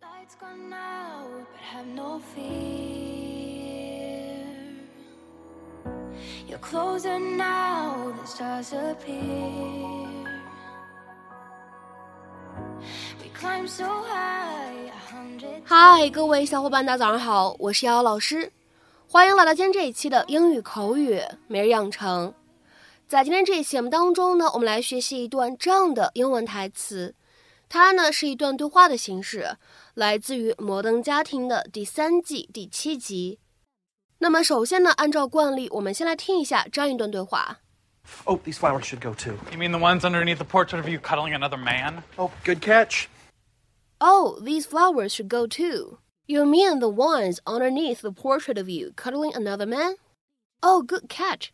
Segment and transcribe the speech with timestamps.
[0.00, 2.44] Lights gone out, but have no fear.
[6.46, 9.16] You're closer now, the stars appear.
[13.20, 15.62] We climb so high, a hundred.
[15.64, 18.52] 嗨，各位小伙伴，大家早上好，我是瑶瑶老师，
[19.08, 22.32] 欢迎来到今天这一期的英语口语每日养成。
[23.08, 27.16] 在今天这一期节目当中呢，我们来学习一段这样的英文台词，
[27.68, 29.56] 它呢是一段对话的形式，
[29.97, 33.39] 来自于《摩登家庭》的第三季第七集。
[34.19, 37.59] 那么首先呢，按照惯例，我们先来听一下这样一段对话。
[38.25, 39.37] Oh, these flowers should go too.
[39.51, 42.03] You mean the ones underneath the portrait of you cuddling another man?
[42.17, 43.07] Oh, good catch.
[43.99, 45.99] Oh, these flowers should go too.
[46.25, 49.95] You mean the ones underneath the portrait of you cuddling another man?
[50.61, 51.51] Oh, good catch.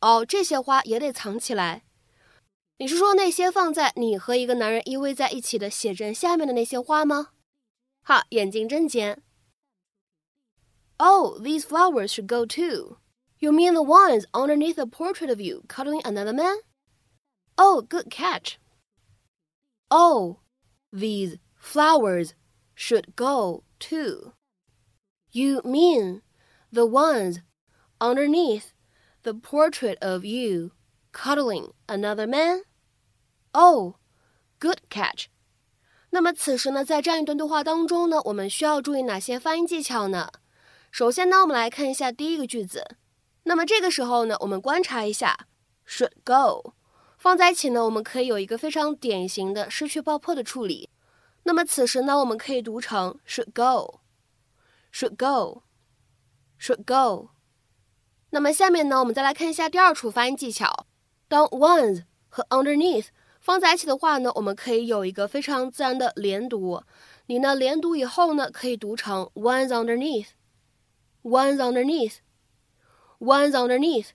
[0.00, 1.82] 哦，这些花也得藏起来。
[2.80, 7.30] 你是说那些放在你和一个男人依偎在一起的写真下面的那些花吗？
[8.02, 9.22] 哈，眼睛真尖。
[10.98, 12.98] Oh, these flowers should go too.
[13.38, 16.58] You mean the ones underneath the portrait of you cuddling another man?
[17.56, 18.58] Oh, good catch.
[19.90, 20.38] Oh,
[20.90, 22.34] these flowers
[22.74, 24.32] should go too.
[25.30, 26.22] You mean
[26.72, 27.40] the ones
[28.00, 28.72] underneath
[29.22, 30.72] the portrait of you
[31.12, 32.62] cuddling another man?
[33.53, 33.95] Oh,
[34.59, 35.25] good catch.
[36.11, 40.31] 那么此时呢，在这样一段对话当中呢，我们需要注意哪些发音技巧呢？
[40.91, 42.97] 首先呢，我们来看一下第一个句子。
[43.43, 45.47] 那么这个时候呢，我们观察一下
[45.87, 46.73] should go
[47.17, 50.89] 放在一起呢，我们可以有一个非常典型的失去爆破的处理。
[51.43, 57.29] 那么此时呢，我们可以读成 should go，should go，should go。
[58.29, 60.85] 那么下面呢，我们再来看一下第二处发音技巧。
[61.27, 63.07] 当 ones 和 underneath
[63.41, 66.83] 放在一起的话呢，我们可以有一个非常自然的连读。
[67.25, 74.09] 你呢连读以后呢，可以读成 ones underneath，ones underneath，ones underneath。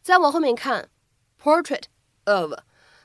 [0.00, 0.88] 再往后面看
[1.42, 1.82] portrait
[2.24, 2.54] of，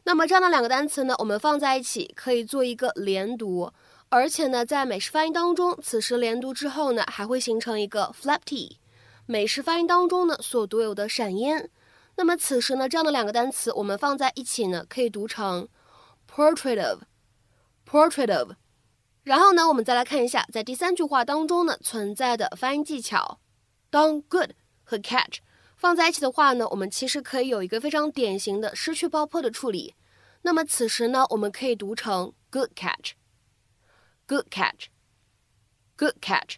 [0.03, 3.71] 那么这样的两个单词呢，我们放在一起可以做一个连读，
[4.09, 8.77] 而且呢，在美式发音当中，此时连读之后呢，还会形成一个 flap t，
[9.25, 11.67] 美式发音当中呢所独有的闪音。
[12.17, 15.69] 那么此时呢，这样的两个单词我们放在一起呢，可以读成
[16.27, 18.53] portrait of，portrait of。
[19.23, 23.39] 然后呢，我们再来看一下，在第三句话当中呢存在的发音技巧。
[23.89, 24.51] 当 good
[24.83, 25.39] 和 catch
[25.75, 29.93] 放在一起的话呢，我们其实可以有一个非常典型的失去爆破的处理。
[30.41, 36.55] 那么此时呢，我们可以读成 good catch，good catch，good catch。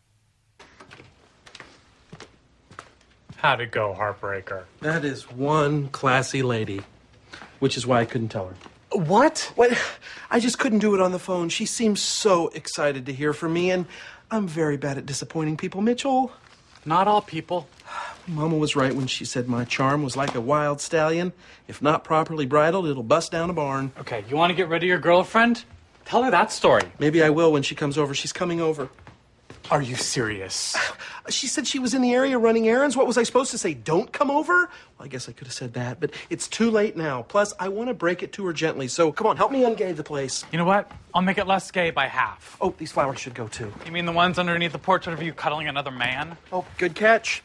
[3.42, 4.66] How'd it go, Heartbreaker?
[4.82, 6.82] That is one classy lady,
[7.60, 8.56] which is why I couldn't tell her.
[8.92, 9.54] What?
[9.56, 9.78] What?
[10.30, 11.48] I just couldn't do it on the phone.
[11.48, 13.86] She seems so excited to hear from me, and
[14.30, 16.34] I'm very bad at disappointing people, Mitchell.
[16.86, 17.70] Not all people.
[18.28, 21.32] Mama was right when she said my charm was like a wild stallion.
[21.70, 23.94] If not properly bridled, it'll bust down a barn.
[24.00, 25.64] Okay, you want to get rid of your girlfriend?
[26.04, 26.84] Tell her that story.
[27.00, 28.14] Maybe I will when she comes over.
[28.14, 28.90] She's coming over.
[29.71, 30.77] Are you serious?
[31.31, 32.99] She said she was in the area running errands.
[32.99, 33.73] What was I supposed to say?
[33.73, 34.69] Don't come over?
[34.99, 37.23] Well, I guess I could have said that, but it's too late now.
[37.23, 38.89] Plus, I want to break it to her gently.
[38.89, 40.45] So, come on, help me ungay the place.
[40.53, 40.91] You know what?
[41.15, 42.59] I'll make it less gay by half.
[42.61, 43.73] Oh, these flowers should go too.
[43.87, 46.37] You mean the ones underneath the portrait of you cuddling another man?
[46.53, 47.43] Oh, good catch.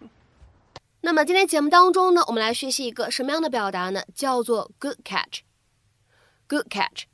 [1.01, 4.03] 那么今天节目当中呢，我们来学习一个什么样的表达呢？
[4.15, 7.07] 叫做 good catch。good catch。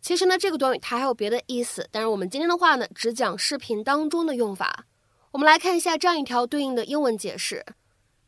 [0.00, 4.86] 其实呢，这个短语它还有别的意思，但是我们今天的话呢，只讲视频当中的用法。
[5.32, 7.64] 我们来看一下这样一条对应的英文解释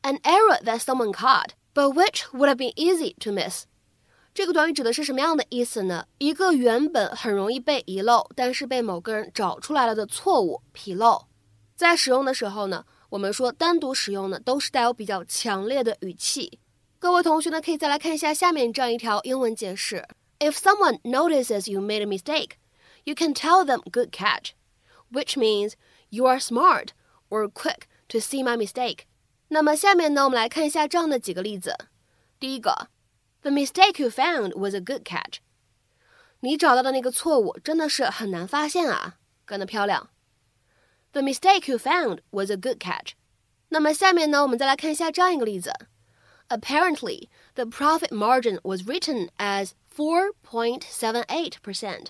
[0.02, 3.64] ：an error that someone caught, but which would have been easy to miss。
[4.34, 6.06] 这个短语指的是什么样的意思呢？
[6.18, 11.26] 一个原本很容易被遗漏，但是被某个人找出来了的错误纰漏。
[11.74, 16.58] 在使用的时候呢，我们说单独使用呢，都是带有比较强烈的语气。
[16.98, 20.06] 各位同学呢，可以再来看一下下面这样一条英文解释
[20.39, 22.57] ：If someone notices you made a mistake,
[23.03, 24.51] you can tell them "good catch,"
[25.11, 25.73] which means
[26.09, 26.89] you are smart
[27.29, 29.05] or quick to see my mistake。
[29.49, 31.75] 那么下面呢，我们来看一下这样的几个例子。
[32.39, 32.89] 第一个，
[33.41, 35.39] The mistake you found was a good catch。
[36.41, 40.09] 你找到的那个错误真的是很难发现啊，干得漂亮。
[41.11, 43.13] The mistake you found was a good catch。
[43.69, 45.71] 那么下面呢，我们再来看一下这样一个例子。
[46.49, 52.07] Apparently, the profit margin was written as 4.78%,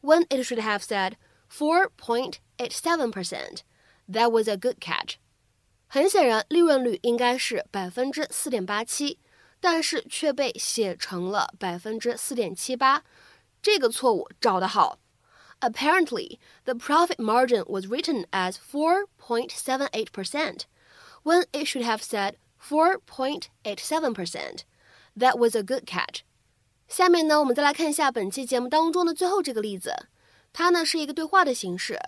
[0.00, 1.16] when it should have said
[1.50, 3.62] 4.87%.
[4.08, 5.20] That was a good catch.
[5.86, 9.18] 很显然，利润率应该是百分之四点八七，
[9.60, 13.02] 但是却被写成了百分之四点七八，
[13.60, 14.98] 这个错误找得好。
[15.60, 20.66] Apparently, the profit margin was written as 4.78%
[21.22, 24.64] when it should have said 4.87%.
[25.16, 26.23] That was a good catch.
[26.87, 30.07] 下面呢，我们再来看一下本期节目当中的最后这个例子，
[30.53, 31.99] 它呢是一个对话的形式。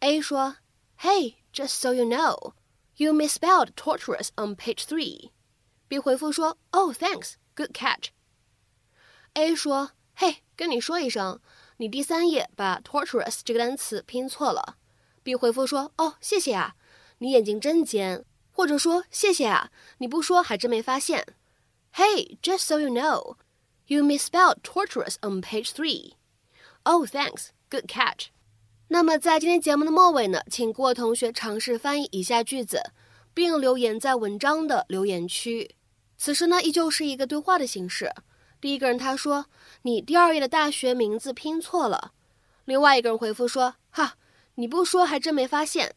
[0.00, 0.56] A 说
[1.00, 2.52] ：“Hey, just so you know,
[2.96, 5.30] you misspelled torturous on page three。”
[5.86, 8.08] B 回复说：“Oh, thanks, good catch。”
[9.34, 11.40] A 说：“嘿，跟你说一声，
[11.76, 14.76] 你第三页把 torturous 这个单词拼错了。
[15.22, 16.74] ”B 回复说：“哦，谢谢啊，
[17.18, 21.34] 你眼睛真尖。”或者说：“谢谢啊，你不说还真没发现。”
[21.94, 23.36] Hey, just so you know,
[23.86, 26.14] you misspelled torturous on page three.
[26.84, 28.26] Oh, thanks, good catch.
[28.88, 32.92] 那么在今天节目的末尾呢，请各位同学尝试翻译以下句子，
[33.32, 35.74] 并留言在文章的留言区。
[36.16, 38.12] 此时呢，依旧是一个对话的形式。
[38.60, 39.46] 第一个人他说
[39.82, 42.12] ：“你第二页的大学名字拼错了。”
[42.64, 44.14] 另外一个人回复说：“哈，
[44.54, 45.94] 你不说还真没发现。”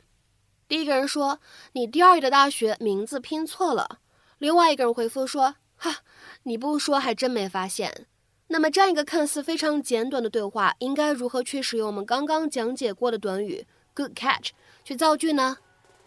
[0.67, 1.39] 第一个人说
[1.73, 3.99] ：“你第二页的大学名字拼错了。”
[4.39, 5.97] 另外一个人回复说：“哈，
[6.43, 8.05] 你不说还真没发现。”
[8.49, 14.51] 那么这样一个看似非常简短的对话，应该如何去使用我们刚刚讲解过的短语 “good catch”
[14.83, 15.57] 去造句呢？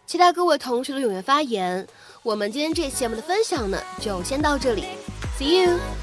[0.07, 1.87] 期待各位同学的踊跃发言。
[2.23, 4.85] 我们今天这期节目的分享呢，就先到这里
[5.37, 6.00] ，See you。